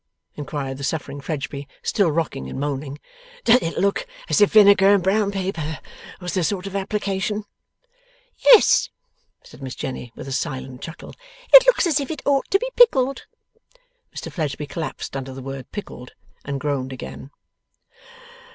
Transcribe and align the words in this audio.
inquired 0.33 0.77
the 0.79 0.83
suffering 0.83 1.21
Fledgeby, 1.21 1.67
still 1.83 2.09
rocking 2.09 2.49
and 2.49 2.59
moaning. 2.59 2.97
'Does 3.43 3.61
it 3.61 3.77
look 3.77 4.07
as 4.29 4.41
if 4.41 4.51
vinegar 4.53 4.95
and 4.95 5.03
brown 5.03 5.31
paper 5.31 5.79
was 6.19 6.33
the 6.33 6.43
sort 6.43 6.65
of 6.65 6.75
application?' 6.75 7.43
'Yes,' 8.43 8.89
said 9.43 9.61
Miss 9.61 9.75
Jenny, 9.75 10.11
with 10.15 10.27
a 10.27 10.31
silent 10.31 10.81
chuckle. 10.81 11.13
'It 11.53 11.67
looks 11.67 11.85
as 11.85 11.99
if 11.99 12.09
it 12.09 12.23
ought 12.25 12.49
to 12.49 12.57
be 12.57 12.71
Pickled.' 12.75 13.27
Mr 14.11 14.31
Fledgeby 14.31 14.65
collapsed 14.65 15.15
under 15.15 15.33
the 15.33 15.43
word 15.43 15.71
'Pickled,' 15.71 16.13
and 16.43 16.59
groaned 16.59 16.91
again. 16.91 17.29